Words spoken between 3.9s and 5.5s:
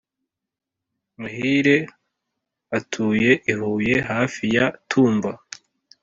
hafi ya Tumba.